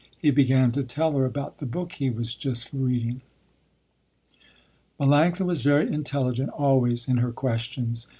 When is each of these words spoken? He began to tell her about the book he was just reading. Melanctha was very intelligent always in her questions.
He 0.17 0.31
began 0.31 0.71
to 0.71 0.81
tell 0.81 1.11
her 1.11 1.25
about 1.25 1.59
the 1.59 1.65
book 1.67 1.91
he 1.93 2.09
was 2.09 2.33
just 2.33 2.73
reading. 2.73 3.21
Melanctha 4.99 5.45
was 5.45 5.61
very 5.61 5.93
intelligent 5.93 6.49
always 6.49 7.07
in 7.07 7.17
her 7.17 7.31
questions. 7.31 8.07